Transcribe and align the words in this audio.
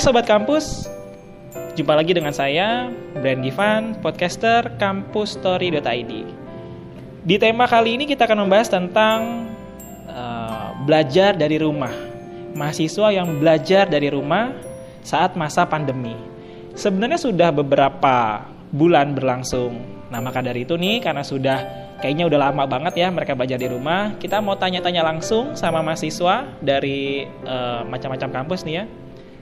Hai 0.00 0.08
Sobat 0.08 0.24
Kampus, 0.24 0.88
jumpa 1.76 1.92
lagi 1.92 2.16
dengan 2.16 2.32
saya, 2.32 2.88
Brand 3.20 3.44
Givan, 3.44 4.00
podcaster 4.00 4.72
kampusstory.id. 4.80 6.12
Di 7.20 7.36
tema 7.36 7.68
kali 7.68 8.00
ini 8.00 8.08
kita 8.08 8.24
akan 8.24 8.48
membahas 8.48 8.72
tentang 8.72 9.44
uh, 10.08 10.72
belajar 10.88 11.36
dari 11.36 11.60
rumah. 11.60 11.92
Mahasiswa 12.56 13.12
yang 13.12 13.44
belajar 13.44 13.92
dari 13.92 14.08
rumah 14.08 14.56
saat 15.04 15.36
masa 15.36 15.68
pandemi. 15.68 16.16
Sebenarnya 16.72 17.20
sudah 17.20 17.52
beberapa 17.52 18.48
bulan 18.72 19.12
berlangsung. 19.12 19.84
Nah 20.08 20.24
maka 20.24 20.40
dari 20.40 20.64
itu 20.64 20.80
nih, 20.80 21.04
karena 21.04 21.20
sudah 21.20 21.60
kayaknya 22.00 22.24
udah 22.24 22.48
lama 22.48 22.64
banget 22.64 23.04
ya 23.04 23.12
mereka 23.12 23.36
belajar 23.36 23.60
di 23.60 23.68
rumah, 23.68 24.16
kita 24.16 24.40
mau 24.40 24.56
tanya-tanya 24.56 25.04
langsung 25.04 25.60
sama 25.60 25.84
mahasiswa 25.84 26.56
dari 26.64 27.28
uh, 27.44 27.84
macam-macam 27.84 28.40
kampus 28.40 28.64
nih 28.64 28.76
ya 28.80 28.84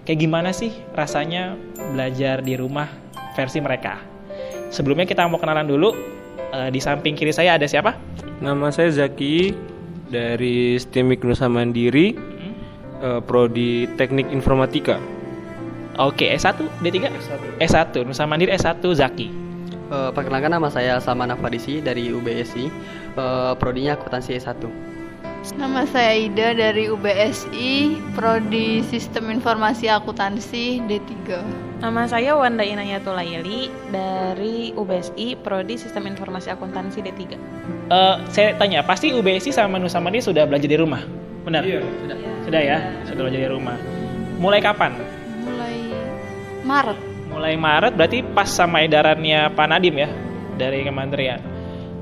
kayak 0.09 0.25
gimana 0.25 0.57
sih 0.57 0.73
rasanya 0.97 1.53
belajar 1.93 2.41
di 2.41 2.57
rumah 2.57 2.89
versi 3.37 3.61
mereka. 3.61 4.01
Sebelumnya 4.73 5.05
kita 5.05 5.29
mau 5.29 5.37
kenalan 5.37 5.69
dulu. 5.69 5.93
Uh, 6.49 6.73
di 6.73 6.81
samping 6.81 7.13
kiri 7.13 7.29
saya 7.29 7.61
ada 7.61 7.69
siapa? 7.69 7.93
Nama 8.41 8.73
saya 8.73 8.89
Zaki 8.89 9.53
dari 10.09 10.81
STEMIK 10.81 11.29
Nusa 11.29 11.45
Mandiri, 11.45 12.17
hmm? 12.17 12.53
uh, 13.05 13.21
prodi 13.21 13.85
Teknik 14.01 14.33
Informatika. 14.33 14.97
Oke, 16.01 16.33
S1, 16.33 16.57
D3? 16.81 17.05
S1. 17.05 17.41
S1, 17.61 18.01
Nusa 18.09 18.25
Mandiri 18.25 18.57
S1 18.57 18.81
Zaki. 18.81 19.29
Uh, 19.93 20.09
perkenalkan 20.17 20.57
nama 20.57 20.73
saya 20.73 20.97
Salman 21.05 21.37
Afadisi 21.37 21.85
dari 21.85 22.09
UBSI, 22.09 22.65
uh, 23.21 23.53
prodinya 23.61 23.93
akuntansi 23.93 24.41
S1. 24.41 24.57
Nama 25.39 25.87
saya 25.87 26.19
Ida 26.19 26.51
dari 26.51 26.91
UBSI, 26.91 27.95
Prodi 28.19 28.83
Sistem 28.83 29.31
Informasi 29.31 29.87
Akuntansi 29.87 30.83
D3. 30.83 31.15
Nama 31.79 32.11
saya 32.11 32.35
Wanda 32.35 32.67
Inayatulaili 32.67 33.71
dari 33.95 34.75
UBSI, 34.75 35.39
Prodi 35.39 35.79
Sistem 35.79 36.11
Informasi 36.11 36.51
Akuntansi 36.51 37.07
D3. 37.07 37.39
Uh, 37.87 38.19
saya 38.35 38.59
tanya, 38.59 38.83
pasti 38.83 39.15
UBSI 39.15 39.55
sama 39.55 39.79
Nusa 39.79 40.03
Mandiri 40.03 40.27
sudah 40.27 40.43
belajar 40.43 40.67
di 40.67 40.75
rumah? 40.75 41.07
Benar? 41.47 41.63
Iya, 41.63 41.87
sudah. 41.87 42.17
Sudah 42.43 42.61
ya, 42.61 42.79
sudah 43.07 43.23
belajar 43.23 43.41
di 43.47 43.51
rumah. 43.55 43.77
Mulai 44.43 44.59
kapan? 44.59 44.91
Mulai 45.47 45.77
Maret. 46.67 46.99
Mulai 47.31 47.55
Maret 47.55 47.93
berarti 47.95 48.27
pas 48.35 48.51
sama 48.51 48.83
edarannya 48.83 49.55
Pak 49.55 49.67
Nadim 49.71 50.03
ya 50.03 50.11
dari 50.59 50.83
Kementerian. 50.83 51.39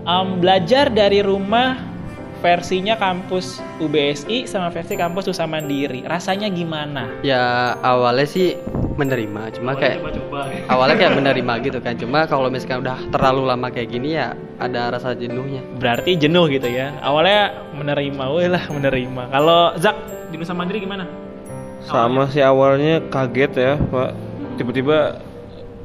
Um, 0.08 0.40
belajar 0.40 0.88
dari 0.88 1.20
rumah 1.20 1.95
versinya 2.40 2.94
kampus 2.96 3.60
UBSI 3.80 4.44
sama 4.48 4.68
versi 4.68 4.94
kampus 4.94 5.28
Nusa 5.28 5.48
Mandiri. 5.48 6.04
Rasanya 6.04 6.48
gimana? 6.52 7.08
Ya 7.24 7.74
awalnya 7.80 8.28
sih 8.28 8.56
menerima, 8.96 9.52
cuma 9.56 9.76
awalnya 9.76 9.82
kayak 9.82 9.96
coba-coba. 10.00 10.40
awalnya 10.72 10.96
kayak 10.96 11.14
menerima 11.20 11.52
gitu 11.64 11.78
kan. 11.80 11.94
Cuma 12.00 12.18
kalau 12.28 12.48
misalkan 12.48 12.80
udah 12.84 12.98
terlalu 13.12 13.42
lama 13.44 13.68
kayak 13.68 13.88
gini 13.92 14.16
ya 14.16 14.32
ada 14.60 14.92
rasa 14.92 15.12
jenuhnya. 15.16 15.60
Berarti 15.76 16.16
jenuh 16.16 16.48
gitu 16.48 16.68
ya. 16.68 16.96
Awalnya 17.04 17.72
menerima, 17.76 18.24
wih 18.32 18.48
lah 18.48 18.64
menerima. 18.72 19.22
Kalau 19.32 19.60
Zak 19.76 19.96
di 20.32 20.36
Nusa 20.40 20.56
Mandiri 20.56 20.80
gimana? 20.80 21.04
Sama 21.86 22.26
sih 22.32 22.42
awalnya 22.42 22.98
kaget 23.12 23.52
ya, 23.54 23.72
Pak. 23.78 24.10
Tiba-tiba 24.58 25.20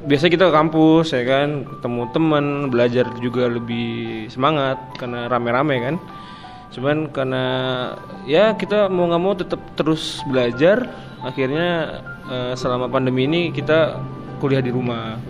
biasa 0.01 0.33
kita 0.33 0.49
ke 0.49 0.53
kampus 0.55 1.13
ya 1.13 1.21
kan, 1.27 1.61
ketemu 1.67 2.01
teman, 2.09 2.45
belajar 2.73 3.05
juga 3.21 3.45
lebih 3.45 4.25
semangat 4.33 4.81
karena 4.97 5.29
rame-rame 5.29 5.77
kan 5.77 5.95
cuman 6.71 7.11
karena 7.11 7.45
ya 8.23 8.55
kita 8.55 8.87
mau 8.87 9.11
nggak 9.11 9.21
mau 9.21 9.35
tetap 9.35 9.59
terus 9.75 10.23
belajar 10.23 10.87
akhirnya 11.19 11.99
uh, 12.25 12.53
selama 12.55 12.87
pandemi 12.87 13.27
ini 13.27 13.51
kita 13.53 13.99
kuliah 14.41 14.63
di 14.63 14.73
rumah. 14.73 15.21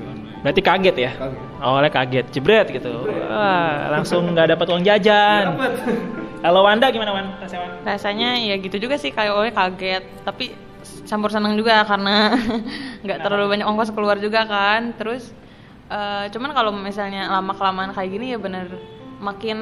Berarti 0.41 0.61
kaget 0.63 0.95
ya? 0.97 1.11
Kaget. 1.13 1.39
awalnya 1.61 1.91
kaget 1.93 2.25
jebret 2.33 2.67
gitu. 2.73 3.05
Wah, 3.29 3.93
langsung 3.93 4.25
nggak 4.33 4.57
dapat 4.57 4.65
uang 4.73 4.81
jajan. 4.81 5.53
Kalau 6.41 6.65
Wanda 6.65 6.89
gimana 6.89 7.11
Wan? 7.13 7.27
Rasanya 7.85 8.41
ya 8.41 8.57
gitu 8.57 8.81
juga 8.81 8.97
sih 8.97 9.13
kayak 9.13 9.29
awalnya 9.29 9.53
kaget. 9.53 10.03
Tapi 10.25 10.57
campur 11.05 11.29
senang 11.29 11.53
juga 11.53 11.85
karena 11.85 12.33
nggak 13.05 13.19
terlalu 13.21 13.45
banyak 13.53 13.67
ongkos 13.69 13.93
keluar 13.93 14.17
juga 14.17 14.49
kan. 14.49 14.97
Terus 14.97 15.29
uh, 15.93 16.25
cuman 16.33 16.49
kalau 16.57 16.73
misalnya 16.73 17.29
lama 17.29 17.53
kelamaan 17.53 17.93
kayak 17.93 18.09
gini 18.09 18.33
ya 18.33 18.41
bener 18.41 18.73
makin 19.21 19.57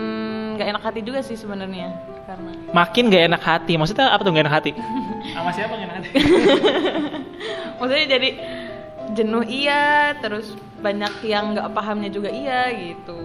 gak 0.55 0.71
enak 0.71 0.83
hati 0.87 0.99
juga 1.03 1.19
sih 1.19 1.35
sebenarnya 1.35 1.91
karena 2.23 2.51
makin 2.71 3.11
gak 3.11 3.23
enak 3.27 3.43
hati. 3.43 3.73
Maksudnya 3.75 4.07
apa 4.09 4.23
tuh 4.23 4.31
gak 4.31 4.47
enak 4.47 4.55
hati? 4.55 4.71
Sama 5.35 5.51
siapa 5.51 5.75
gak 5.75 5.85
enak 5.85 5.95
hati? 5.99 6.09
Maksudnya 7.83 8.07
jadi 8.07 8.29
jenuh 9.13 9.43
iya 9.43 10.15
terus 10.23 10.55
banyak 10.79 11.25
yang 11.27 11.57
nggak 11.57 11.75
pahamnya 11.75 12.07
juga 12.07 12.31
iya 12.31 12.71
gitu. 12.71 13.17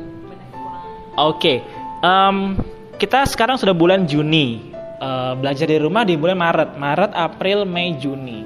Oke 1.14 1.38
okay. 1.38 1.56
um, 2.02 2.58
kita 2.98 3.24
sekarang 3.30 3.56
sudah 3.56 3.72
bulan 3.72 4.04
Juni. 4.10 4.74
Uh, 5.04 5.36
belajar 5.36 5.68
di 5.68 5.76
rumah 5.76 6.02
di 6.06 6.16
bulan 6.16 6.38
Maret. 6.40 6.70
Maret 6.80 7.12
April 7.12 7.68
Mei 7.68 7.94
Juni. 8.00 8.42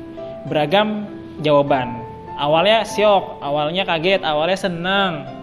Beragam 0.50 1.06
jawaban. 1.40 2.02
Awalnya 2.38 2.82
syok 2.86 3.40
awalnya 3.42 3.82
kaget 3.86 4.22
awalnya 4.22 4.58
senang 4.58 5.37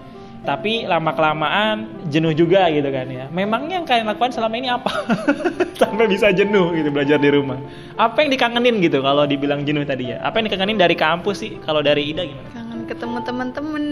tapi 0.45 0.85
lama 0.85 1.11
kelamaan 1.11 2.05
jenuh 2.07 2.31
juga 2.31 2.69
gitu 2.69 2.85
kan 2.93 3.09
ya. 3.09 3.25
Memangnya 3.33 3.81
yang 3.81 3.87
kalian 3.89 4.07
lakukan 4.07 4.31
selama 4.31 4.55
ini 4.55 4.69
apa? 4.69 4.93
Sampai 5.81 6.05
bisa 6.05 6.29
jenuh 6.29 6.71
gitu 6.77 6.93
belajar 6.93 7.17
di 7.17 7.29
rumah. 7.33 7.57
Apa 7.97 8.21
yang 8.21 8.29
dikangenin 8.31 8.77
gitu 8.79 9.01
kalau 9.01 9.25
dibilang 9.25 9.65
jenuh 9.65 9.81
tadi 9.83 10.13
ya? 10.13 10.21
Apa 10.21 10.39
yang 10.39 10.47
dikangenin 10.53 10.77
dari 10.77 10.93
kampus 10.93 11.41
sih? 11.41 11.57
Kalau 11.65 11.81
dari 11.81 12.13
Ida 12.13 12.23
gimana? 12.23 12.47
Kangen 12.53 12.81
ketemu 12.85 13.17
teman-teman. 13.25 13.83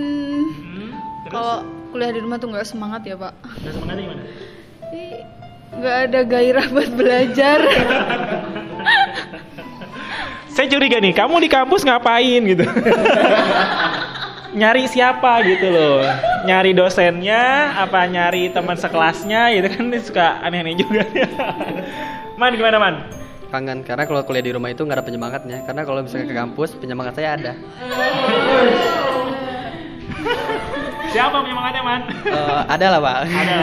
Hmm, 0.54 0.90
kalau 1.34 1.66
kuliah 1.90 2.14
di 2.14 2.22
rumah 2.22 2.38
tuh 2.38 2.54
nggak 2.54 2.70
semangat 2.70 3.02
ya 3.04 3.18
pak? 3.18 3.34
Nggak 3.42 3.74
semangat 3.74 3.98
gimana? 3.98 4.24
Nggak 5.74 5.98
ada 6.10 6.20
gairah 6.22 6.66
buat 6.70 6.92
belajar. 6.94 7.60
Saya 10.54 10.70
curiga 10.70 11.02
nih, 11.02 11.18
kamu 11.18 11.42
di 11.42 11.50
kampus 11.50 11.82
ngapain 11.82 12.46
gitu? 12.46 12.62
nyari 14.54 14.86
siapa 14.88 15.42
gitu 15.46 15.68
loh. 15.74 16.06
Nyari 16.46 16.72
dosennya 16.78 17.74
apa 17.78 18.06
nyari 18.08 18.54
teman 18.54 18.78
sekelasnya 18.78 19.54
gitu 19.58 19.68
kan 19.74 19.86
suka 20.02 20.28
aneh-aneh 20.46 20.78
juga. 20.78 21.04
Man 22.40 22.58
gimana 22.58 22.78
man? 22.82 22.96
Kangen 23.54 23.86
karena 23.86 24.10
kalau 24.10 24.26
kuliah 24.26 24.42
di 24.42 24.58
rumah 24.58 24.74
itu 24.74 24.82
nggak 24.82 24.98
ada 24.98 25.06
penyemangatnya. 25.06 25.62
Karena 25.62 25.86
kalau 25.86 26.02
misalnya 26.02 26.26
ke 26.26 26.34
kampus 26.34 26.74
penyemangat 26.82 27.14
saya 27.14 27.38
ada. 27.38 27.54
Siapa 31.14 31.38
penyemangatnya 31.46 31.84
man? 31.86 32.02
Uh, 32.26 32.66
ada 32.66 32.86
lah 32.90 33.00
pak. 33.06 33.18
Ada 33.30 33.58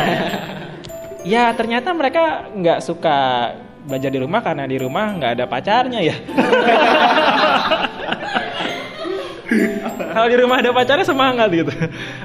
ya 1.25 1.53
ternyata 1.53 1.93
mereka 1.93 2.49
nggak 2.55 2.81
suka 2.81 3.19
belajar 3.85 4.11
di 4.13 4.21
rumah 4.21 4.41
karena 4.45 4.65
di 4.69 4.77
rumah 4.77 5.17
nggak 5.17 5.33
ada 5.41 5.45
pacarnya 5.49 6.01
ya 6.05 6.17
kalau 10.15 10.29
di 10.31 10.37
rumah 10.39 10.63
ada 10.63 10.71
pacarnya 10.71 11.07
semangat 11.07 11.51
gitu. 11.51 11.73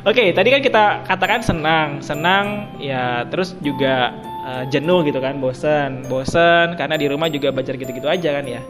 Oke, 0.05 0.31
tadi 0.31 0.49
kan 0.53 0.61
kita 0.61 0.83
katakan 1.09 1.41
senang, 1.41 1.99
senang 1.99 2.69
ya 2.77 3.25
terus 3.29 3.57
juga 3.65 4.13
uh, 4.45 4.63
jenuh 4.69 5.01
gitu 5.05 5.17
kan, 5.17 5.41
bosen, 5.41 6.05
bosen 6.05 6.77
karena 6.77 6.95
di 6.95 7.09
rumah 7.09 7.27
juga 7.29 7.49
belajar 7.49 7.75
gitu-gitu 7.75 8.05
aja 8.05 8.29
kan 8.29 8.45
ya. 8.45 8.61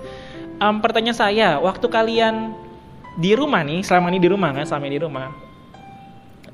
Um, 0.64 0.80
pertanyaan 0.80 1.18
saya, 1.18 1.60
waktu 1.60 1.84
kalian 1.92 2.56
di 3.20 3.36
rumah 3.36 3.64
nih, 3.64 3.84
selama 3.84 4.08
ini 4.12 4.20
di 4.24 4.30
rumah 4.32 4.56
kan, 4.56 4.64
selama 4.64 4.88
ini 4.88 4.96
di 4.96 5.04
rumah, 5.04 5.28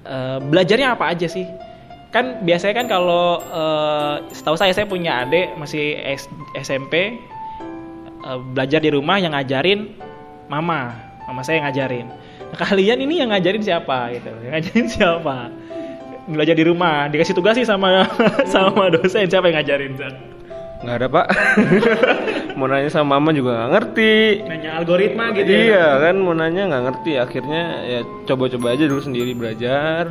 uh, 0.10 0.38
belajarnya 0.42 0.98
apa 0.98 1.14
aja 1.14 1.30
sih? 1.30 1.46
Kan 2.10 2.44
biasanya 2.44 2.84
kan 2.84 2.88
kalau 2.92 3.40
uh, 3.40 4.26
setahu 4.34 4.58
saya 4.60 4.74
saya 4.76 4.90
punya 4.90 5.24
adik 5.24 5.56
masih 5.56 5.96
SMP 6.58 7.22
uh, 8.26 8.42
belajar 8.52 8.84
di 8.84 8.92
rumah 8.92 9.22
yang 9.22 9.32
ngajarin 9.32 9.96
mama 10.52 11.11
mama 11.28 11.42
saya 11.46 11.62
yang 11.62 11.66
ngajarin. 11.70 12.08
Nah, 12.52 12.58
kalian 12.58 13.00
ini 13.00 13.24
yang 13.24 13.30
ngajarin 13.32 13.64
siapa 13.64 14.12
gitu. 14.16 14.32
Yang 14.44 14.52
ngajarin 14.58 14.88
siapa? 14.92 15.38
Belajar 16.28 16.56
di 16.56 16.66
rumah 16.68 17.08
dikasih 17.10 17.36
tugas 17.36 17.56
sih 17.58 17.68
sama 17.68 18.06
sama 18.54 18.92
dosen. 18.92 19.28
Siapa 19.28 19.50
yang 19.50 19.62
ngajarin 19.62 19.94
Zan? 19.98 20.16
nggak 20.82 20.98
ada 20.98 21.08
pak. 21.14 21.28
Mau 22.58 22.66
nanya 22.66 22.90
sama 22.90 23.22
mama 23.22 23.30
juga 23.38 23.54
nggak 23.54 23.72
ngerti. 23.78 24.16
Nanya 24.50 24.70
algoritma 24.82 25.30
gitu 25.38 25.46
ya? 25.46 25.62
iya 25.62 25.78
ya? 25.78 25.90
kan? 26.10 26.16
Mau 26.18 26.34
nanya 26.34 26.64
nggak 26.74 26.84
ngerti. 26.90 27.12
Akhirnya 27.22 27.64
ya 27.86 28.00
coba-coba 28.26 28.74
aja 28.74 28.90
dulu 28.90 29.02
sendiri 29.02 29.38
belajar. 29.38 30.10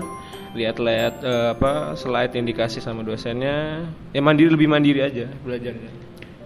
Lihat-lihat 0.54 1.14
uh, 1.26 1.46
apa 1.58 1.98
slide 1.98 2.38
yang 2.38 2.46
dikasih 2.46 2.82
sama 2.82 3.02
dosennya. 3.02 3.86
Ya 4.14 4.22
mandiri 4.22 4.50
lebih 4.50 4.70
mandiri 4.70 5.02
aja 5.02 5.26
belajarnya. 5.42 5.90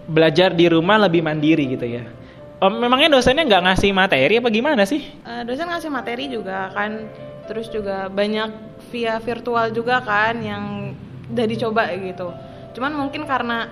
Belajar 0.09 0.57
di 0.57 0.65
rumah 0.73 0.97
lebih 1.05 1.21
mandiri 1.21 1.77
gitu 1.77 1.85
ya 1.85 2.24
Oh, 2.63 2.71
memangnya 2.71 3.19
dosennya 3.19 3.43
nggak 3.43 3.63
ngasih 3.67 3.91
materi 3.91 4.39
apa 4.39 4.47
gimana 4.47 4.87
sih? 4.87 5.03
Uh, 5.27 5.43
dosen 5.43 5.67
ngasih 5.67 5.91
materi 5.91 6.31
juga 6.31 6.71
kan, 6.71 7.03
terus 7.51 7.67
juga 7.67 8.07
banyak 8.07 8.79
via 8.95 9.19
virtual 9.19 9.75
juga 9.75 9.99
kan 9.99 10.39
yang 10.39 10.95
udah 11.35 11.45
dicoba 11.51 11.91
gitu. 11.99 12.31
Cuman 12.77 12.95
mungkin 12.95 13.27
karena 13.27 13.67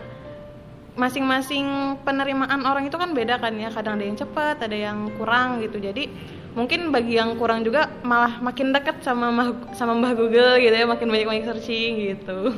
masing-masing 0.94 1.98
penerimaan 2.06 2.70
orang 2.70 2.86
itu 2.86 2.98
kan 3.02 3.18
beda 3.18 3.42
kan 3.42 3.58
ya 3.58 3.74
kadang 3.74 3.98
ada 3.98 4.06
yang 4.06 4.18
cepat 4.18 4.62
ada 4.62 4.78
yang 4.78 5.10
kurang 5.18 5.58
gitu 5.66 5.82
jadi 5.82 6.06
mungkin 6.54 6.94
bagi 6.94 7.18
yang 7.18 7.34
kurang 7.38 7.66
juga 7.66 7.90
malah 8.06 8.38
makin 8.38 8.70
dekat 8.70 9.02
sama 9.02 9.34
Mbah- 9.34 9.74
sama 9.74 9.98
Mbah 9.98 10.14
Google 10.14 10.62
gitu 10.62 10.74
ya 10.74 10.86
makin 10.86 11.10
banyak 11.10 11.26
banyak 11.26 11.46
searching 11.50 11.92
gitu 12.14 12.54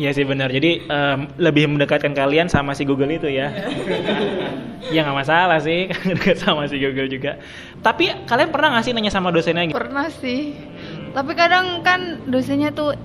Iya 0.00 0.10
sih 0.16 0.24
benar. 0.24 0.48
Jadi 0.48 0.88
em, 0.88 1.28
lebih 1.36 1.68
mendekatkan 1.68 2.16
kalian 2.16 2.48
sama 2.48 2.72
si 2.72 2.88
Google 2.88 3.12
itu 3.12 3.28
ya. 3.28 3.52
ya 4.94 5.04
nggak 5.04 5.18
masalah 5.20 5.60
sih, 5.60 5.92
dekat 6.16 6.40
sama 6.40 6.64
si 6.64 6.80
Google 6.80 7.12
juga. 7.12 7.36
Tapi 7.84 8.08
kalian 8.24 8.48
pernah 8.48 8.72
nggak 8.72 8.84
sih 8.88 8.92
nanya 8.96 9.12
sama 9.12 9.28
dosennya 9.28 9.68
gitu? 9.68 9.76
Pernah 9.76 10.08
sih. 10.08 10.56
Tapi 11.12 11.32
kadang 11.36 11.84
kan 11.84 12.24
dosennya 12.24 12.72
tuh 12.72 12.96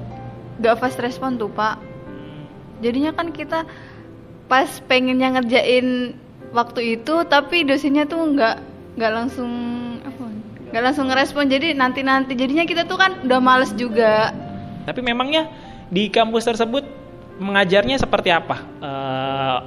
gak 0.64 0.80
fast 0.80 1.04
respon 1.04 1.36
tuh 1.36 1.52
pak. 1.52 1.76
Jadinya 2.80 3.12
kan 3.12 3.36
kita 3.36 3.68
pas 4.48 4.80
pengennya 4.88 5.36
ngerjain 5.36 6.16
waktu 6.56 6.96
itu, 6.96 7.28
tapi 7.28 7.68
dosennya 7.68 8.08
tuh 8.08 8.32
nggak 8.32 8.56
nggak 8.96 9.12
langsung? 9.12 9.52
Nggak 10.72 10.84
langsung 10.84 11.08
ngerespon. 11.08 11.48
Jadi 11.48 11.74
nanti 11.74 12.04
nanti 12.04 12.34
jadinya 12.36 12.68
kita 12.68 12.84
tuh 12.84 13.00
kan 13.00 13.24
udah 13.24 13.40
males 13.40 13.72
juga. 13.76 14.32
Tapi 14.84 15.00
memangnya 15.04 15.48
di 15.88 16.12
kampus 16.12 16.48
tersebut 16.48 16.84
mengajarnya 17.40 18.02
seperti 18.02 18.30
apa? 18.34 18.58
Eh, 18.82 19.58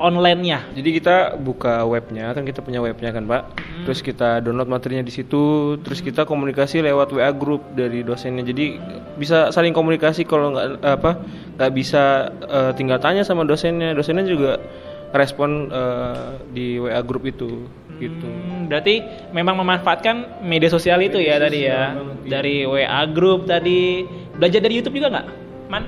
online-nya. 0.00 0.72
Jadi 0.72 0.96
kita 0.96 1.36
buka 1.36 1.84
webnya, 1.84 2.32
kan 2.32 2.48
kita 2.48 2.64
punya 2.64 2.80
webnya 2.80 3.12
kan 3.12 3.28
Pak. 3.28 3.42
Terus 3.84 4.00
kita 4.00 4.40
download 4.40 4.72
materinya 4.72 5.04
di 5.04 5.12
situ, 5.12 5.76
terus 5.84 6.00
kita 6.00 6.24
komunikasi 6.24 6.80
lewat 6.80 7.12
WA 7.12 7.30
group 7.36 7.76
dari 7.76 8.00
dosennya. 8.00 8.40
Jadi 8.40 8.80
bisa 9.20 9.52
saling 9.52 9.76
komunikasi 9.76 10.24
kalau 10.24 10.56
nggak 10.56 10.80
apa 10.80 11.20
nggak 11.60 11.72
bisa 11.76 12.32
eh, 12.48 12.72
tinggal 12.74 12.96
tanya 12.96 13.22
sama 13.28 13.44
dosennya. 13.44 13.92
Dosennya 13.92 14.24
juga 14.24 14.56
respon 15.12 15.68
eh, 15.68 16.28
di 16.48 16.80
WA 16.80 17.04
group 17.04 17.28
itu 17.28 17.68
gitu. 18.00 18.26
Hmm, 18.26 18.66
berarti 18.66 19.04
memang 19.30 19.60
memanfaatkan 19.60 20.42
media 20.42 20.72
sosial 20.72 20.98
itu 21.04 21.20
ya 21.20 21.36
tadi 21.36 21.68
ya. 21.68 21.94
Dari 22.24 22.64
WA 22.64 23.02
group 23.12 23.44
tadi. 23.44 24.08
Belajar 24.40 24.64
dari 24.64 24.80
YouTube 24.80 24.96
juga 24.96 25.12
nggak? 25.12 25.26
Man? 25.68 25.84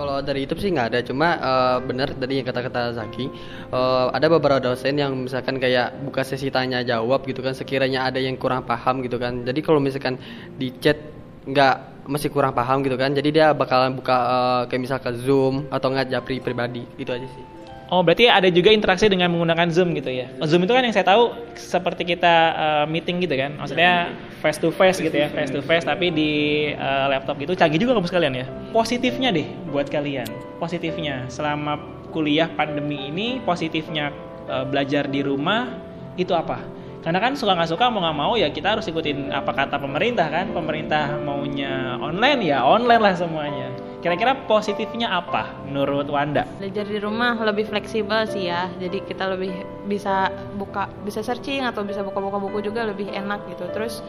Kalau 0.00 0.24
dari 0.24 0.48
YouTube 0.48 0.64
sih 0.64 0.72
nggak 0.72 0.88
ada, 0.96 1.00
cuma 1.04 1.28
eh, 1.36 1.78
benar 1.84 2.08
tadi 2.16 2.40
yang 2.40 2.46
kata-kata 2.48 2.96
Zaki, 2.96 3.28
eh, 3.68 4.06
ada 4.08 4.26
beberapa 4.32 4.56
dosen 4.56 4.96
yang 4.96 5.12
misalkan 5.28 5.60
kayak 5.60 6.00
buka 6.08 6.24
sesi 6.24 6.48
tanya 6.48 6.80
jawab 6.80 7.20
gitu 7.28 7.44
kan, 7.44 7.52
sekiranya 7.52 8.08
ada 8.08 8.16
yang 8.16 8.40
kurang 8.40 8.64
paham 8.64 9.04
gitu 9.04 9.20
kan. 9.20 9.44
Jadi 9.44 9.60
kalau 9.60 9.76
misalkan 9.76 10.16
di 10.56 10.72
chat 10.80 10.96
nggak 11.44 12.08
masih 12.08 12.32
kurang 12.32 12.56
paham 12.56 12.80
gitu 12.80 12.96
kan, 12.96 13.12
jadi 13.12 13.28
dia 13.28 13.46
bakalan 13.52 13.92
buka 13.92 14.16
eh, 14.16 14.62
kayak 14.72 14.82
misalkan 14.88 15.14
Zoom 15.20 15.68
atau 15.68 15.92
nggak 15.92 16.08
japri 16.08 16.40
pribadi, 16.40 16.88
itu 16.96 17.12
aja 17.12 17.28
sih. 17.28 17.59
Oh, 17.90 18.06
berarti 18.06 18.30
ada 18.30 18.46
juga 18.54 18.70
interaksi 18.70 19.10
dengan 19.10 19.34
menggunakan 19.34 19.66
Zoom 19.74 19.90
gitu 19.98 20.14
ya. 20.14 20.30
Zoom 20.46 20.62
itu 20.62 20.70
kan 20.70 20.86
yang 20.86 20.94
saya 20.94 21.02
tahu 21.02 21.34
seperti 21.58 22.14
kita 22.14 22.34
uh, 22.54 22.84
meeting 22.86 23.18
gitu 23.18 23.34
kan. 23.34 23.58
Maksudnya 23.58 24.14
face 24.38 24.62
to 24.62 24.70
face 24.70 25.02
gitu 25.02 25.10
ya, 25.10 25.26
face 25.26 25.50
to 25.50 25.58
face 25.58 25.82
tapi 25.82 26.14
di 26.14 26.30
uh, 26.78 27.10
laptop 27.10 27.42
gitu. 27.42 27.58
Canggih 27.58 27.82
juga 27.82 27.98
kamu 27.98 28.06
sekalian 28.06 28.34
ya. 28.38 28.46
Positifnya 28.70 29.34
deh 29.34 29.42
buat 29.74 29.90
kalian. 29.90 30.30
Positifnya 30.62 31.26
selama 31.26 31.82
kuliah 32.14 32.46
pandemi 32.54 33.10
ini 33.10 33.42
positifnya 33.42 34.14
uh, 34.46 34.62
belajar 34.62 35.10
di 35.10 35.26
rumah 35.26 35.74
itu 36.14 36.30
apa? 36.30 36.62
Karena 37.02 37.18
kan 37.18 37.34
suka 37.34 37.58
nggak 37.58 37.74
suka 37.74 37.90
mau 37.90 38.06
nggak 38.06 38.16
mau 38.22 38.32
ya 38.38 38.54
kita 38.54 38.78
harus 38.78 38.86
ikutin 38.86 39.34
apa 39.34 39.50
kata 39.50 39.82
pemerintah 39.82 40.30
kan. 40.30 40.54
Pemerintah 40.54 41.18
maunya 41.26 41.98
online 41.98 42.54
ya 42.54 42.62
online 42.62 43.02
lah 43.02 43.18
semuanya. 43.18 43.79
Kira-kira 44.00 44.32
positifnya 44.48 45.12
apa 45.12 45.52
menurut 45.68 46.08
Wanda? 46.08 46.48
belajar 46.56 46.88
di 46.88 46.98
rumah 47.00 47.36
lebih 47.36 47.68
fleksibel 47.68 48.24
sih 48.24 48.48
ya. 48.48 48.72
Jadi 48.80 49.04
kita 49.04 49.28
lebih 49.28 49.52
bisa 49.84 50.32
buka 50.56 50.88
bisa 51.04 51.20
searching 51.20 51.68
atau 51.68 51.84
bisa 51.84 52.00
buka-buka 52.00 52.40
buku 52.40 52.64
juga 52.64 52.88
lebih 52.88 53.12
enak 53.12 53.44
gitu. 53.52 53.68
Terus 53.76 54.00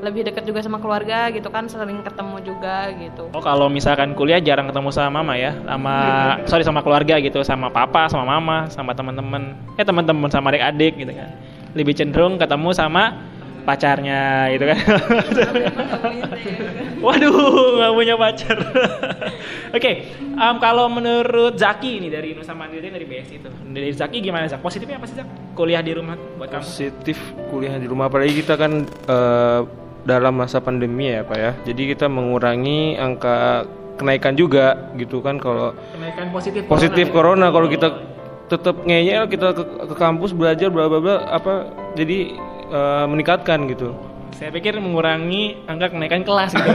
lebih 0.00 0.24
dekat 0.24 0.48
juga 0.48 0.64
sama 0.64 0.80
keluarga 0.80 1.28
gitu 1.34 1.50
kan 1.52 1.68
sering 1.68 2.00
ketemu 2.00 2.36
juga 2.46 2.88
gitu. 2.94 3.28
Oh 3.36 3.42
kalau 3.42 3.68
misalkan 3.68 4.16
kuliah 4.16 4.40
jarang 4.40 4.70
ketemu 4.70 4.88
sama 4.94 5.20
mama 5.20 5.34
ya, 5.36 5.52
sama 5.66 5.94
sorry 6.48 6.64
sama 6.64 6.80
keluarga 6.80 7.20
gitu, 7.20 7.44
sama 7.44 7.68
papa, 7.68 8.08
sama 8.08 8.24
mama, 8.24 8.70
sama 8.72 8.96
teman-teman, 8.96 9.52
ya 9.76 9.84
teman-teman 9.84 10.30
sama 10.32 10.54
adik-adik 10.54 10.94
gitu 10.94 11.12
kan. 11.12 11.28
Lebih 11.76 11.94
cenderung 11.94 12.40
ketemu 12.40 12.70
sama 12.72 13.18
pacarnya 13.62 14.20
gitu 14.52 14.64
kan. 14.68 14.78
Waduh, 17.04 17.32
nggak 17.80 17.92
punya 17.96 18.14
pacar. 18.16 18.56
Oke, 19.76 19.90
em, 20.20 20.56
kalau 20.60 20.86
menurut 20.90 21.56
Zaki 21.56 22.02
ini 22.02 22.08
dari 22.12 22.36
Nusa 22.36 22.52
Mandiri 22.52 22.90
dari 22.90 23.06
BS 23.08 23.28
itu, 23.40 23.48
dari 23.70 23.90
Zaki 23.94 24.18
gimana 24.20 24.50
Zak? 24.50 24.60
Positifnya 24.60 25.00
apa 25.00 25.06
sih 25.08 25.16
Zak? 25.16 25.28
Kuliah 25.56 25.80
di 25.80 25.92
rumah 25.96 26.16
buat 26.36 26.50
kamu? 26.50 26.64
Positif 26.64 27.16
kuliah 27.48 27.76
di 27.76 27.86
rumah 27.88 28.08
apalagi 28.08 28.32
kita 28.36 28.54
kan 28.56 28.84
eh, 28.86 29.60
dalam 30.04 30.34
masa 30.36 30.60
pandemi 30.60 31.12
ya 31.12 31.24
Pak 31.24 31.38
ya. 31.38 31.52
Jadi 31.68 31.82
kita 31.96 32.08
mengurangi 32.08 32.96
angka 32.96 33.68
kenaikan 33.96 34.32
juga 34.32 34.92
gitu 34.96 35.20
kan 35.20 35.36
kalau 35.36 35.76
Kenaikan 35.92 36.32
positif. 36.32 36.64
positif 36.64 37.06
corona 37.08 37.08
ya? 37.08 37.12
corona 37.12 37.46
kalau 37.52 37.68
kita 37.68 37.88
tetap 38.50 38.82
ngeyel 38.82 39.30
kita 39.30 39.54
ke, 39.54 39.62
ke 39.62 39.94
kampus 39.94 40.34
belajar 40.34 40.72
bla 40.72 40.90
bla 40.90 40.98
bla 40.98 41.16
apa 41.28 41.70
jadi 41.94 42.34
eh, 42.70 43.06
meningkatkan 43.10 43.66
gitu. 43.66 43.92
Saya 44.30 44.54
pikir 44.54 44.78
mengurangi 44.80 45.58
angka 45.68 45.92
kenaikan 45.92 46.22
kelas 46.24 46.54
gitu. 46.54 46.70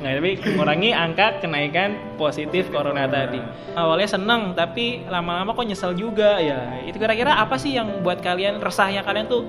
Nggak 0.00 0.12
ya, 0.12 0.14
ya. 0.14 0.16
Tapi 0.20 0.30
mengurangi 0.52 0.90
angka 0.94 1.42
kenaikan 1.42 1.96
positif 2.20 2.70
corona 2.70 3.08
tadi. 3.10 3.40
Awalnya 3.74 4.08
seneng, 4.14 4.54
tapi 4.54 5.02
lama-lama 5.08 5.56
kok 5.56 5.66
nyesel 5.66 5.96
juga 5.98 6.38
ya. 6.38 6.84
Itu 6.86 7.00
kira-kira 7.02 7.34
apa 7.40 7.58
sih 7.58 7.74
yang 7.74 8.04
buat 8.04 8.22
kalian 8.22 8.62
resahnya 8.62 9.02
kalian 9.02 9.26
tuh 9.26 9.42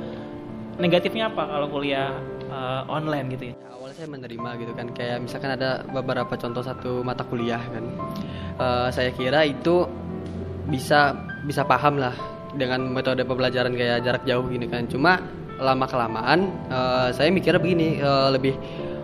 negatifnya 0.82 1.30
apa 1.30 1.46
kalau 1.46 1.68
kuliah 1.70 2.16
eh, 2.50 2.82
online 2.90 3.28
gitu 3.38 3.44
ya? 3.52 3.56
Awalnya 3.70 3.96
saya 4.00 4.10
menerima 4.10 4.50
gitu 4.64 4.72
kan, 4.74 4.88
kayak 4.96 5.18
misalkan 5.22 5.52
ada 5.54 5.86
beberapa 5.92 6.34
contoh 6.40 6.64
satu 6.66 7.04
mata 7.06 7.22
kuliah 7.28 7.62
kan, 7.62 7.86
Eh, 8.62 8.88
saya 8.94 9.10
kira 9.10 9.42
itu 9.42 9.90
bisa 10.70 11.18
bisa 11.50 11.66
paham 11.66 11.98
lah 11.98 12.14
dengan 12.56 12.88
metode 12.92 13.24
pembelajaran 13.24 13.74
kayak 13.76 14.04
jarak 14.04 14.24
jauh 14.28 14.46
gini 14.48 14.68
kan. 14.68 14.88
Cuma 14.88 15.22
lama 15.62 15.86
kelamaan 15.86 16.50
eh, 16.68 17.10
saya 17.14 17.30
mikirnya 17.30 17.62
begini 17.62 18.02
eh, 18.02 18.30
lebih, 18.34 18.56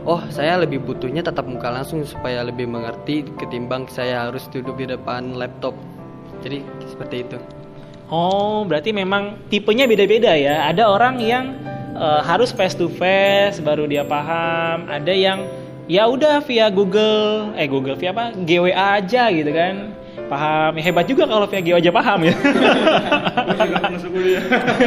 oh 0.04 0.22
saya 0.34 0.58
lebih 0.58 0.82
butuhnya 0.84 1.22
tatap 1.22 1.46
muka 1.46 1.70
langsung 1.70 2.02
supaya 2.04 2.42
lebih 2.42 2.66
mengerti 2.66 3.28
ketimbang 3.38 3.86
saya 3.88 4.28
harus 4.28 4.50
duduk 4.50 4.76
di 4.80 4.90
depan 4.90 5.38
laptop. 5.38 5.78
Jadi 6.42 6.62
seperti 6.90 7.26
itu. 7.26 7.38
Oh, 8.08 8.64
berarti 8.64 8.96
memang 8.96 9.36
tipenya 9.52 9.84
beda-beda 9.84 10.32
ya. 10.32 10.64
Ada 10.72 10.88
orang 10.88 11.20
yang 11.20 11.56
eh, 11.94 12.22
harus 12.24 12.56
face 12.56 12.76
to 12.76 12.88
face 12.88 13.60
baru 13.60 13.86
dia 13.86 14.08
paham. 14.08 14.88
Ada 14.88 15.14
yang 15.14 15.44
ya 15.88 16.08
udah 16.08 16.44
via 16.44 16.68
Google, 16.68 17.56
eh 17.56 17.68
Google 17.68 17.96
via 17.96 18.12
apa? 18.12 18.36
GWA 18.36 19.04
aja 19.04 19.32
gitu 19.32 19.52
kan. 19.52 19.96
Paham. 20.28 20.72
Ya, 20.76 20.82
hebat 20.92 21.08
juga 21.08 21.24
kalau 21.24 21.48
GWA 21.48 21.80
aja 21.80 21.92
paham 21.92 22.20
ya. 22.28 22.34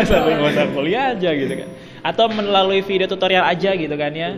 Sampai 0.05 0.33
nggak 0.37 0.53
usah 0.53 0.67
kuliah 0.73 1.05
aja 1.17 1.31
gitu 1.33 1.55
kan. 1.65 1.69
Atau 2.05 2.29
melalui 2.29 2.85
video 2.85 3.09
tutorial 3.09 3.45
aja 3.49 3.73
gitu 3.73 3.95
kan 3.97 4.13
ya. 4.13 4.37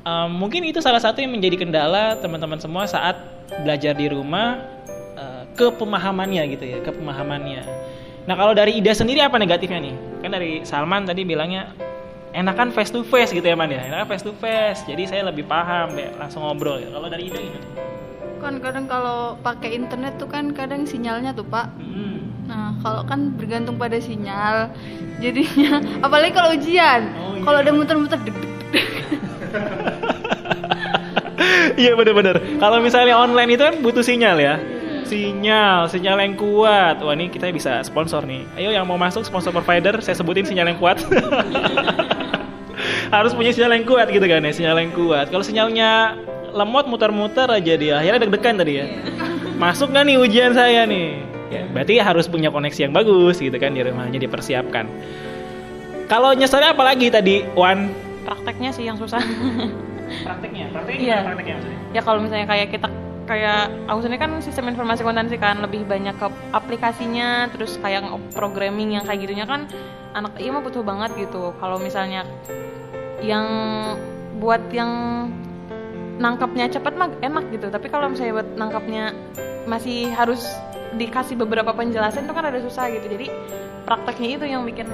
Em, 0.00 0.28
mungkin 0.32 0.66
itu 0.66 0.82
salah 0.82 0.98
satu 0.98 1.22
yang 1.22 1.30
menjadi 1.30 1.60
kendala 1.60 2.18
teman-teman 2.18 2.58
semua 2.58 2.88
saat 2.90 3.20
belajar 3.62 3.94
di 3.94 4.10
rumah 4.10 4.58
eh, 5.14 5.42
ke 5.54 5.70
pemahamannya 5.74 6.42
gitu 6.58 6.64
ya, 6.66 6.78
ke 6.82 6.90
pemahamannya. 6.94 7.62
Nah 8.26 8.34
kalau 8.34 8.52
dari 8.52 8.78
Ida 8.78 8.94
sendiri 8.94 9.22
apa 9.22 9.38
negatifnya 9.38 9.80
nih? 9.80 9.94
Kan 10.24 10.30
dari 10.34 10.62
Salman 10.66 11.06
tadi 11.06 11.22
bilangnya 11.22 11.70
enakan 12.30 12.70
face 12.70 12.94
to 12.94 13.02
face 13.02 13.34
gitu 13.34 13.42
ya 13.42 13.58
man 13.58 13.70
ya, 13.70 13.82
enakan 13.86 14.06
face 14.06 14.24
to 14.26 14.32
face. 14.38 14.86
Jadi 14.86 15.02
saya 15.06 15.22
lebih 15.26 15.46
paham, 15.50 15.94
ya, 15.98 16.14
langsung 16.18 16.46
ngobrol 16.46 16.78
ya. 16.78 16.88
Kalau 16.90 17.08
dari 17.10 17.26
Ida 17.30 17.38
gimana? 17.38 17.66
Kan 18.40 18.56
kadang 18.58 18.88
kalau 18.88 19.36
pakai 19.44 19.76
internet 19.76 20.16
tuh 20.16 20.26
kan 20.26 20.50
kadang 20.56 20.88
sinyalnya 20.88 21.36
tuh 21.36 21.44
pak. 21.44 21.68
Hmm. 21.76 22.24
Nah, 22.48 22.74
kalau 22.82 23.06
kan 23.06 23.30
bergantung 23.36 23.78
pada 23.78 24.00
sinyal, 24.00 24.72
jadinya 25.22 25.78
apalagi 26.06 26.32
kalau 26.34 26.50
ujian, 26.56 27.00
Oh, 27.14 27.36
iya. 27.36 27.44
kalau 27.46 27.58
ada 27.62 27.70
muter-muter 27.70 28.18
deg. 28.24 28.36
Iya 31.80 31.96
bener-bener. 31.96 32.36
Kalau 32.60 32.76
misalnya 32.82 33.16
online 33.16 33.56
itu 33.56 33.62
kan 33.64 33.74
butuh 33.80 34.04
sinyal 34.04 34.36
ya. 34.36 34.60
Sinyal, 35.08 35.88
sinyal 35.88 36.20
yang 36.20 36.34
kuat. 36.36 37.00
Wah 37.00 37.14
ini 37.16 37.32
kita 37.32 37.48
bisa 37.50 37.80
sponsor 37.80 38.22
nih. 38.28 38.44
Ayo 38.58 38.70
yang 38.70 38.84
mau 38.84 39.00
masuk 39.00 39.24
sponsor 39.24 39.48
provider, 39.50 39.96
saya 40.04 40.12
sebutin 40.14 40.44
sinyal 40.44 40.68
yang 40.70 40.78
kuat. 40.78 41.00
Harus 43.14 43.32
punya 43.32 43.50
sinyal 43.50 43.80
yang 43.80 43.86
kuat 43.88 44.06
gitu 44.12 44.22
kan 44.22 44.44
ya, 44.44 44.52
sinyal 44.52 44.76
yang 44.76 44.92
kuat. 44.92 45.32
Kalau 45.32 45.42
sinyalnya 45.42 46.14
lemot 46.52 46.86
muter-muter 46.86 47.46
aja 47.46 47.74
dia, 47.74 47.94
akhirnya 47.98 48.26
deg-degan 48.26 48.54
tadi 48.58 48.72
ya. 48.78 48.86
Masuk 49.56 49.90
nggak 49.90 50.04
nih 50.04 50.16
ujian 50.16 50.52
saya 50.52 50.84
nih? 50.84 51.20
Ya, 51.50 51.66
berarti 51.66 51.98
harus 51.98 52.30
punya 52.30 52.48
koneksi 52.48 52.86
yang 52.86 52.94
bagus 52.94 53.38
gitu 53.38 53.54
kan 53.56 53.74
di 53.74 53.82
rumahnya 53.82 54.18
dipersiapkan. 54.18 54.86
Kalau 56.06 56.34
nyeselnya 56.34 56.74
apalagi 56.74 57.10
tadi, 57.10 57.42
Wan? 57.54 57.90
prakteknya 58.20 58.70
sih 58.70 58.84
yang 58.84 58.94
susah 58.94 59.18
Prakteknya, 60.26 60.68
prakteknya 60.70 61.00
Iya. 61.00 61.16
gimana 61.16 61.26
prakteknya 61.26 61.54
maksudnya? 61.56 61.78
ya 61.90 62.00
kalau 62.04 62.18
misalnya 62.20 62.46
kayak 62.46 62.68
kita 62.68 62.88
kayak 63.24 63.60
aku 63.86 63.98
sendiri 64.02 64.20
kan 64.20 64.32
sistem 64.38 64.66
informasi 64.68 65.00
akuntansi 65.00 65.36
kan 65.38 65.58
lebih 65.58 65.82
banyak 65.82 66.14
ke 66.14 66.26
aplikasinya 66.50 67.46
terus 67.48 67.78
kayak 67.78 68.02
programming 68.30 68.92
yang 68.92 69.02
kayak 69.02 69.22
gitunya 69.22 69.46
kan 69.46 69.70
anak 70.12 70.34
iya 70.36 70.50
mah 70.50 70.60
butuh 70.60 70.82
banget 70.82 71.14
gitu 71.16 71.54
kalau 71.56 71.78
misalnya 71.78 72.26
yang 73.20 73.46
buat 74.36 74.62
yang 74.70 74.90
nangkapnya 76.20 76.68
cepat 76.68 76.94
mah 76.94 77.08
enak 77.24 77.48
gitu. 77.50 77.72
Tapi 77.72 77.88
kalau 77.88 78.12
misalnya 78.12 78.44
buat 78.44 78.48
nangkapnya 78.54 79.16
masih 79.64 80.12
harus 80.12 80.44
dikasih 81.00 81.40
beberapa 81.40 81.72
penjelasan 81.72 82.28
itu 82.28 82.34
kan 82.36 82.44
ada 82.44 82.60
susah 82.60 82.92
gitu. 82.92 83.08
Jadi 83.08 83.26
prakteknya 83.88 84.28
itu 84.36 84.44
yang 84.44 84.62
bikin 84.68 84.86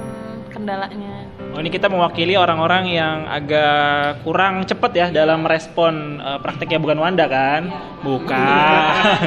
kendalanya. 0.54 1.26
Oh 1.52 1.58
ini 1.58 1.68
kita 1.68 1.90
mewakili 1.90 2.38
orang-orang 2.38 2.84
yang 2.88 3.26
agak 3.26 4.22
kurang 4.22 4.64
cepat 4.64 4.92
ya 4.94 5.06
dalam 5.10 5.42
respon 5.42 6.22
eh, 6.22 6.38
prakteknya. 6.38 6.78
Bukan 6.78 6.98
Wanda 7.02 7.26
kan? 7.26 7.74
Bukan. 8.06 9.26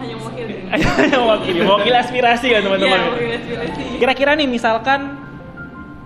hanya 0.00 0.14
mewakili. 0.18 0.54
Hanya 0.70 1.18
mewakili, 1.18 1.58
mewakili 1.62 1.96
aspirasi 1.98 2.46
kan 2.50 2.62
teman-teman. 2.66 3.00
Kira-kira 4.02 4.34
nih 4.34 4.48
misalkan 4.50 5.14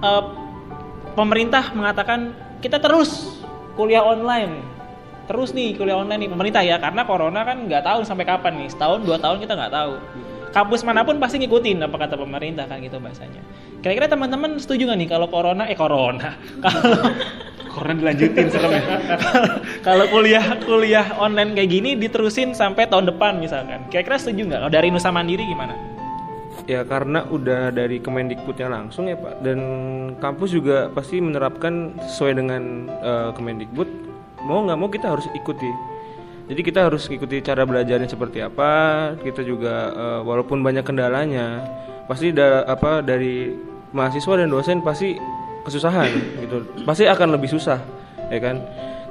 eh, 0.04 0.24
pemerintah 1.14 1.72
mengatakan 1.72 2.34
kita 2.58 2.82
terus 2.82 3.43
kuliah 3.74 4.02
online, 4.02 4.62
terus 5.26 5.50
nih 5.54 5.74
kuliah 5.74 5.98
online 5.98 6.26
nih 6.26 6.30
pemerintah 6.30 6.62
ya 6.62 6.76
karena 6.78 7.02
corona 7.06 7.42
kan 7.42 7.66
nggak 7.66 7.82
tahu 7.82 8.00
sampai 8.06 8.24
kapan 8.26 8.64
nih 8.64 8.68
setahun 8.70 9.02
dua 9.02 9.18
tahun 9.18 9.42
kita 9.42 9.54
nggak 9.54 9.74
tahu. 9.74 9.94
Kampus 10.54 10.86
mana 10.86 11.02
pun 11.02 11.18
pasti 11.18 11.42
ngikutin 11.42 11.82
apa 11.82 11.96
kata 11.98 12.14
pemerintah 12.14 12.70
kan 12.70 12.78
gitu 12.78 13.02
bahasanya. 13.02 13.42
Kira-kira 13.82 14.06
teman-teman 14.06 14.54
setuju 14.62 14.86
nggak 14.86 14.98
nih 15.02 15.08
kalau 15.10 15.26
corona 15.26 15.66
eh 15.66 15.74
corona 15.74 16.38
kalau 16.64 17.10
corona 17.74 17.94
dilanjutin 17.98 18.46
serem 18.54 18.78
ya. 18.78 18.82
kalau 19.86 20.06
kuliah 20.14 20.46
kuliah 20.62 21.06
online 21.18 21.58
kayak 21.58 21.70
gini 21.74 21.90
diterusin 21.98 22.54
sampai 22.54 22.86
tahun 22.86 23.10
depan 23.10 23.42
misalkan. 23.42 23.90
Kira-kira 23.90 24.14
setuju 24.14 24.46
nggak? 24.46 24.60
Kalau 24.62 24.72
dari 24.72 24.88
Nusa 24.94 25.10
Mandiri 25.10 25.42
gimana? 25.42 25.93
Ya 26.64 26.80
karena 26.86 27.26
udah 27.28 27.68
dari 27.74 28.00
Kemendikbudnya 28.00 28.72
langsung 28.72 29.10
ya 29.10 29.18
Pak 29.18 29.44
dan 29.44 29.58
kampus 30.16 30.54
juga 30.54 30.88
pasti 30.88 31.20
menerapkan 31.20 31.92
sesuai 32.00 32.32
dengan 32.40 32.88
eh, 32.88 33.30
Kemendikbud 33.36 33.88
mau 34.48 34.64
nggak 34.64 34.78
mau 34.78 34.88
kita 34.88 35.12
harus 35.12 35.28
ikuti. 35.36 35.68
Jadi 36.44 36.60
kita 36.60 36.88
harus 36.88 37.08
ikuti 37.08 37.40
cara 37.40 37.64
belajarnya 37.64 38.08
seperti 38.08 38.44
apa. 38.44 38.72
Kita 39.20 39.44
juga 39.44 39.92
eh, 39.92 40.20
walaupun 40.24 40.64
banyak 40.64 40.84
kendalanya 40.84 41.64
pasti 42.08 42.32
da- 42.32 42.64
apa 42.68 43.00
dari 43.00 43.52
mahasiswa 43.92 44.34
dan 44.40 44.48
dosen 44.48 44.80
pasti 44.80 45.16
kesusahan 45.64 46.08
gitu. 46.44 46.64
Pasti 46.84 47.04
akan 47.08 47.36
lebih 47.36 47.48
susah 47.52 47.80
ya 48.32 48.40
kan. 48.40 48.60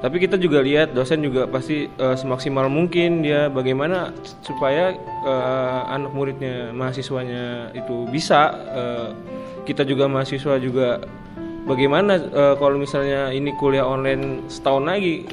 Tapi 0.03 0.19
kita 0.19 0.35
juga 0.35 0.59
lihat 0.59 0.91
dosen 0.91 1.23
juga 1.23 1.47
pasti 1.47 1.87
eh, 1.87 2.15
semaksimal 2.19 2.67
mungkin 2.67 3.23
dia 3.23 3.47
bagaimana 3.47 4.11
supaya 4.43 4.91
eh, 4.99 5.81
anak 5.87 6.11
muridnya, 6.11 6.75
mahasiswanya 6.75 7.71
itu 7.71 8.03
bisa. 8.11 8.51
eh, 8.75 9.09
kita 9.63 9.87
juga 9.87 10.11
mahasiswa 10.11 10.59
juga 10.59 10.99
bagaimana 11.63 12.19
eh, 12.19 12.55
kalau 12.59 12.75
misalnya 12.75 13.31
ini 13.31 13.55
kuliah 13.55 13.87
online 13.87 14.43
setahun 14.51 14.83
lagi, 14.83 15.23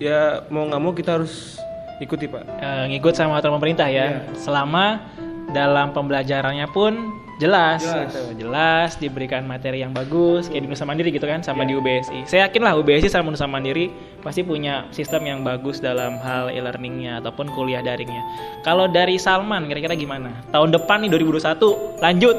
ya 0.00 0.40
mau 0.48 0.64
nggak 0.64 0.80
mau 0.80 0.96
kita 0.96 1.20
harus 1.20 1.60
ikuti 2.00 2.24
pak. 2.24 2.48
Eh, 2.48 2.84
ngikut 2.96 3.12
sama 3.12 3.44
aturan 3.44 3.60
pemerintah 3.60 3.92
ya. 3.92 4.24
Selama 4.40 5.04
dalam 5.52 5.92
pembelajarannya 5.92 6.66
pun 6.72 6.96
jelas, 7.42 7.82
Jelas. 7.82 8.14
gitu. 8.14 8.46
jelas 8.46 8.90
diberikan 9.02 9.42
materi 9.42 9.82
yang 9.82 9.90
bagus 9.90 10.46
kayak 10.46 10.62
di 10.64 10.68
Nusa 10.70 10.86
Mandiri 10.86 11.10
gitu 11.10 11.26
kan 11.26 11.42
sama 11.42 11.66
di 11.66 11.74
UBSI. 11.74 12.30
Saya 12.30 12.46
yakin 12.46 12.62
lah 12.62 12.78
UBSI 12.78 13.10
sama 13.10 13.34
Nusa 13.34 13.50
Mandiri 13.50 13.90
pasti 14.22 14.46
punya 14.46 14.86
sistem 14.94 15.26
yang 15.26 15.40
bagus 15.42 15.82
dalam 15.82 16.16
hal 16.22 16.54
e-learningnya 16.54 17.18
ataupun 17.18 17.50
kuliah 17.52 17.82
daringnya. 17.82 18.22
Kalau 18.62 18.86
dari 18.86 19.18
Salman 19.18 19.66
kira-kira 19.66 19.98
gimana? 19.98 20.30
Tahun 20.54 20.70
depan 20.70 21.02
nih 21.02 21.10
2021 21.10 21.98
lanjut. 22.02 22.36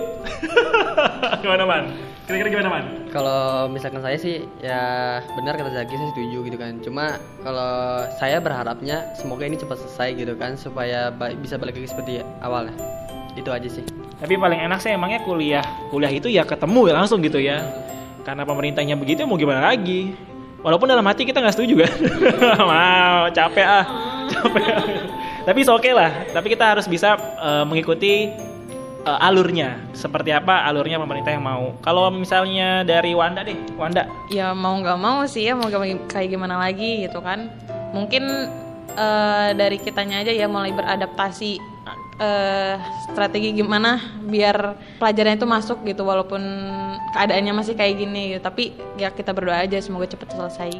gimana 1.43 1.63
man? 1.67 1.83
Kira-kira 2.25 2.49
gimana 2.57 2.69
man? 2.71 2.85
Kalau 3.13 3.69
misalkan 3.69 4.01
saya 4.01 4.17
sih 4.17 4.41
ya 4.63 5.19
benar 5.37 5.59
kata 5.59 5.75
Zaki 5.75 5.93
saya 5.93 6.09
setuju 6.15 6.37
gitu 6.47 6.57
kan. 6.57 6.73
Cuma 6.81 7.05
kalau 7.43 8.01
saya 8.17 8.41
berharapnya 8.41 9.11
semoga 9.19 9.45
ini 9.45 9.59
cepat 9.59 9.77
selesai 9.85 10.09
gitu 10.17 10.33
kan 10.39 10.55
supaya 10.57 11.13
bisa 11.37 11.59
balik 11.59 11.77
lagi 11.77 11.91
seperti 11.91 12.23
awal. 12.41 12.71
Itu 13.35 13.51
aja 13.51 13.67
sih. 13.67 13.83
Tapi 14.15 14.39
paling 14.39 14.59
enak 14.63 14.79
sih 14.79 14.89
emangnya 14.89 15.19
kuliah. 15.21 15.63
Kuliah 15.91 16.09
itu 16.09 16.31
ya 16.31 16.47
ketemu 16.47 16.87
ya 16.87 16.93
langsung 16.95 17.19
gitu 17.19 17.37
ya. 17.37 17.61
Karena 18.23 18.41
pemerintahnya 18.41 18.95
begitu 18.95 19.27
mau 19.27 19.35
gimana 19.35 19.61
lagi. 19.61 20.15
Walaupun 20.65 20.89
dalam 20.89 21.05
hati 21.05 21.29
kita 21.29 21.43
nggak 21.43 21.53
setuju 21.53 21.85
kan. 21.85 21.93
Mau 22.65 23.29
capek 23.29 23.67
ah. 23.69 23.85
Capek. 24.25 24.65
Tapi 25.45 25.59
oke 25.61 25.89
lah. 25.93 26.09
Tapi 26.33 26.47
kita 26.49 26.73
harus 26.73 26.89
bisa 26.89 27.13
eh, 27.37 27.61
mengikuti 27.69 28.33
eh, 29.05 29.19
alurnya. 29.21 29.77
Seperti 29.93 30.33
apa 30.33 30.65
alurnya 30.65 30.97
pemerintah 30.97 31.29
yang 31.29 31.45
mau. 31.45 31.77
Kalau 31.85 32.09
misalnya 32.09 32.81
dari 32.81 33.13
Wanda 33.13 33.45
deh. 33.45 33.53
Wanda. 33.77 34.09
ya 34.33 34.57
mau 34.57 34.73
nggak 34.81 34.97
mau 34.97 35.21
sih 35.29 35.45
ya 35.45 35.53
mau 35.53 35.69
gak- 35.69 36.09
kayak 36.09 36.33
gimana 36.33 36.57
lagi 36.57 37.05
gitu 37.05 37.21
kan 37.21 37.45
mungkin 37.93 38.25
eh, 38.89 39.49
dari 39.53 39.77
kitanya 39.77 40.25
aja 40.25 40.33
ya 40.33 40.49
mulai 40.49 40.73
beradaptasi 40.73 41.61
eh, 42.19 42.75
strategi 43.11 43.55
gimana 43.55 43.99
biar 44.25 44.75
pelajarannya 44.99 45.37
itu 45.39 45.47
masuk 45.47 45.77
gitu 45.83 46.03
walaupun 46.07 46.41
keadaannya 47.15 47.53
masih 47.55 47.73
kayak 47.75 47.95
gini 47.99 48.35
gitu. 48.35 48.41
tapi 48.43 48.63
ya 48.95 49.11
kita 49.11 49.31
berdoa 49.31 49.63
aja 49.63 49.79
semoga 49.79 50.07
cepat 50.09 50.35
selesai 50.35 50.71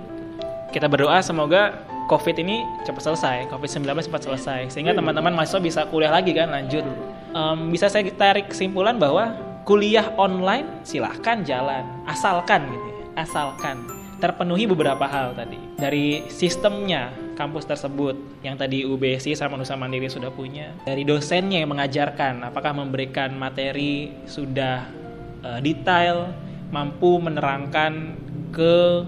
Kita 0.76 0.92
berdoa 0.92 1.24
semoga 1.24 1.88
COVID 2.12 2.36
ini 2.44 2.68
cepat 2.84 3.02
selesai, 3.08 3.38
COVID-19 3.48 4.12
cepat 4.12 4.22
selesai, 4.28 4.62
sehingga 4.70 4.92
teman-teman 4.92 5.34
mahasiswa 5.34 5.64
bisa 5.64 5.82
kuliah 5.88 6.12
lagi 6.12 6.36
kan, 6.38 6.52
lanjut. 6.52 6.84
Em, 7.32 7.60
bisa 7.72 7.88
saya 7.88 8.06
tarik 8.12 8.52
kesimpulan 8.52 9.00
bahwa 9.00 9.34
kuliah 9.64 10.14
online 10.20 10.84
silahkan 10.86 11.42
jalan, 11.48 11.88
asalkan 12.06 12.68
gitu 12.70 12.88
ya, 12.92 13.24
asalkan 13.24 13.88
terpenuhi 14.20 14.70
beberapa 14.70 15.04
hal 15.08 15.36
tadi 15.36 15.60
dari 15.76 16.24
sistemnya 16.32 17.12
kampus 17.36 17.68
tersebut. 17.68 18.16
Yang 18.42 18.56
tadi 18.66 18.78
UBSI 18.88 19.36
sama 19.36 19.60
Nusa 19.60 19.76
Mandiri 19.76 20.08
sudah 20.08 20.32
punya, 20.32 20.72
dari 20.88 21.04
dosennya 21.04 21.62
yang 21.62 21.76
mengajarkan, 21.76 22.42
apakah 22.48 22.72
memberikan 22.72 23.36
materi 23.36 24.16
sudah 24.26 24.88
eh, 25.44 25.60
detail, 25.62 26.32
mampu 26.72 27.20
menerangkan 27.22 28.18
ke 28.56 29.04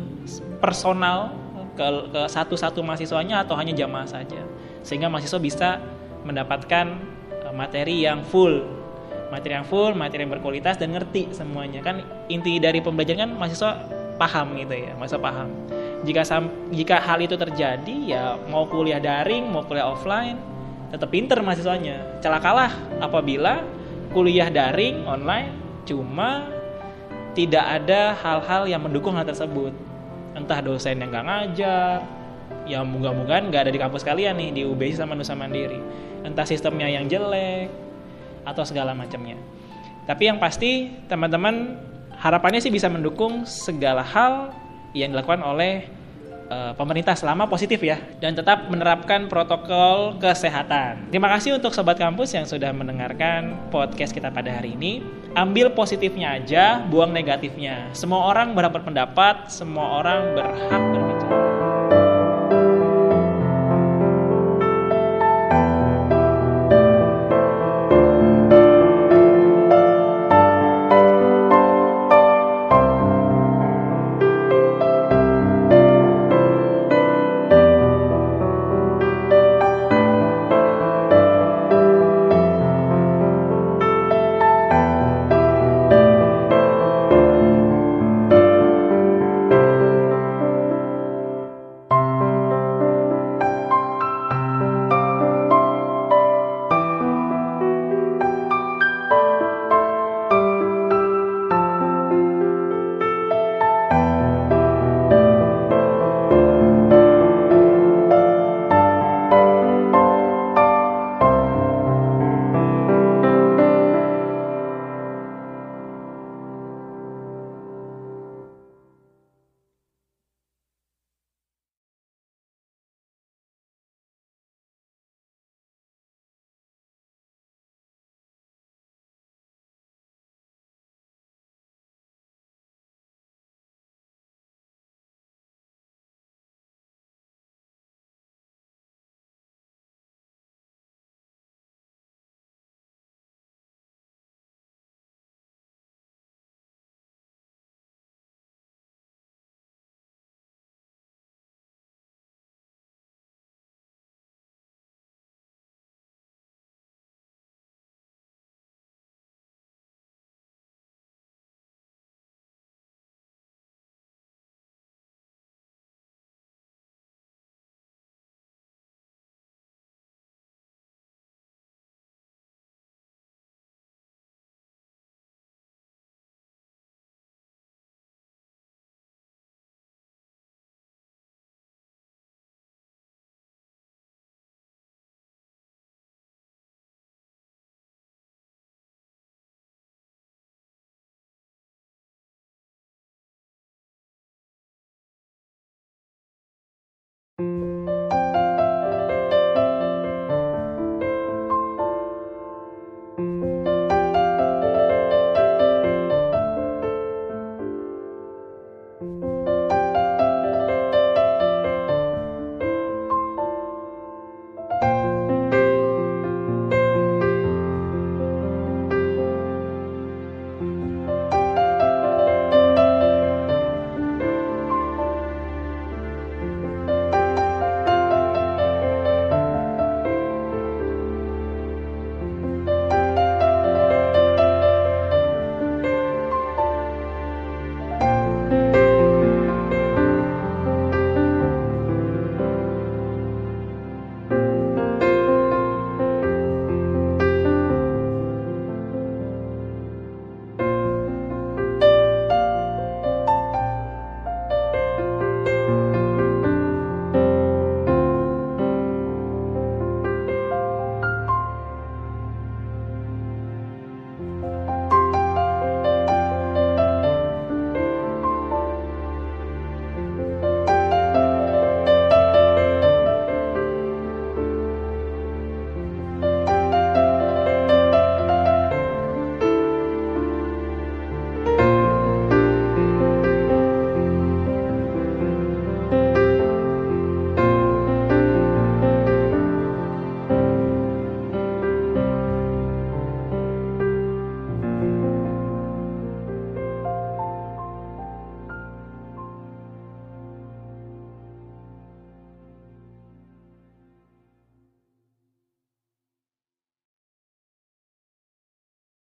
personal 0.60 1.34
ke, 1.74 1.88
ke 2.12 2.22
satu-satu 2.28 2.84
mahasiswanya 2.84 3.48
atau 3.48 3.56
hanya 3.56 3.74
jamaah 3.74 4.06
saja? 4.06 4.44
Sehingga 4.84 5.08
mahasiswa 5.08 5.40
bisa 5.40 5.70
mendapatkan 6.28 6.86
eh, 7.48 7.54
materi 7.56 8.04
yang 8.04 8.22
full. 8.28 8.78
Materi 9.28 9.60
yang 9.60 9.68
full 9.68 9.92
materi 9.92 10.24
yang 10.24 10.32
berkualitas 10.32 10.80
dan 10.80 10.96
ngerti 10.96 11.32
semuanya. 11.36 11.84
Kan 11.84 12.04
inti 12.32 12.64
dari 12.64 12.80
pembelajaran 12.80 13.28
kan 13.28 13.32
mahasiswa 13.36 13.97
paham 14.18 14.58
gitu 14.58 14.74
ya 14.74 14.94
mahasiswa 14.98 15.22
paham. 15.22 15.50
Jika 16.06 16.22
sam- 16.26 16.54
jika 16.74 17.02
hal 17.02 17.22
itu 17.22 17.38
terjadi 17.38 17.96
ya 18.06 18.38
mau 18.50 18.66
kuliah 18.70 19.02
daring 19.02 19.50
mau 19.50 19.66
kuliah 19.66 19.90
offline 19.90 20.38
tetap 20.90 21.10
pinter 21.14 21.40
mahasiswanya. 21.42 22.22
Celakalah 22.22 22.74
apabila 23.00 23.64
kuliah 24.12 24.50
daring 24.50 25.06
online 25.06 25.54
cuma 25.88 26.50
tidak 27.38 27.64
ada 27.64 28.18
hal-hal 28.18 28.66
yang 28.66 28.82
mendukung 28.82 29.14
hal 29.14 29.24
tersebut. 29.24 29.72
Entah 30.34 30.60
dosen 30.62 31.02
yang 31.02 31.10
nggak 31.14 31.26
ngajar 31.26 32.02
ya 32.68 32.84
moga-mogaan 32.84 33.48
nggak 33.52 33.68
ada 33.68 33.72
di 33.72 33.80
kampus 33.80 34.04
kalian 34.04 34.40
nih 34.40 34.50
di 34.52 34.62
UBI 34.68 34.94
sama 34.96 35.16
Nusa 35.16 35.36
Mandiri. 35.36 35.80
Entah 36.24 36.44
sistemnya 36.44 36.88
yang 36.88 37.08
jelek 37.08 37.72
atau 38.48 38.64
segala 38.64 38.96
macamnya. 38.96 39.36
Tapi 40.08 40.24
yang 40.32 40.40
pasti 40.40 40.88
teman-teman 41.12 41.76
harapannya 42.22 42.62
sih 42.62 42.74
bisa 42.74 42.90
mendukung 42.90 43.46
segala 43.46 44.02
hal 44.02 44.54
yang 44.98 45.14
dilakukan 45.14 45.42
oleh 45.46 45.86
eh, 46.50 46.74
pemerintah 46.74 47.14
selama 47.14 47.46
positif 47.46 47.82
ya 47.84 48.02
dan 48.18 48.34
tetap 48.34 48.66
menerapkan 48.68 49.30
protokol 49.30 50.18
kesehatan. 50.18 51.10
Terima 51.14 51.30
kasih 51.38 51.62
untuk 51.62 51.74
sobat 51.74 52.02
kampus 52.02 52.34
yang 52.34 52.46
sudah 52.50 52.74
mendengarkan 52.74 53.70
podcast 53.70 54.12
kita 54.14 54.34
pada 54.34 54.50
hari 54.50 54.74
ini. 54.74 55.06
Ambil 55.38 55.70
positifnya 55.70 56.34
aja, 56.42 56.82
buang 56.90 57.14
negatifnya. 57.14 57.94
Semua 57.94 58.34
orang 58.34 58.58
berhak 58.58 58.74
berpendapat, 58.82 59.54
semua 59.54 60.02
orang 60.02 60.34
berhak 60.34 60.82
berbicara. 60.82 61.17